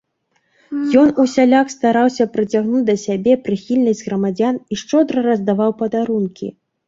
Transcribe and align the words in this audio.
Ён 1.01 1.09
усяляк 1.23 1.67
стараўся 1.73 2.25
прыцягнуць 2.37 2.81
да 2.87 2.95
сябе 3.03 3.33
прыхільнасць 3.47 4.03
грамадзян 4.07 4.55
і 4.71 4.81
шчодра 4.83 5.19
раздаваў 5.31 5.71
падарункі. 5.83 6.47